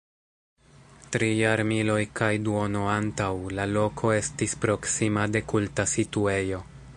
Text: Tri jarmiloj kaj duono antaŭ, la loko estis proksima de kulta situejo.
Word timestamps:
Tri 1.15 1.27
jarmiloj 1.39 1.99
kaj 2.19 2.29
duono 2.47 2.81
antaŭ, 2.95 3.29
la 3.59 3.67
loko 3.75 4.15
estis 4.17 4.57
proksima 4.65 5.29
de 5.37 5.45
kulta 5.53 5.87
situejo. 5.97 6.65